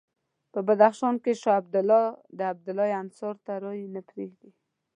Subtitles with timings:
[0.53, 2.03] په بدخشان کې شاه عبدالله
[2.37, 4.51] د عبدالله انحصار ته رایې نه پرېږدي.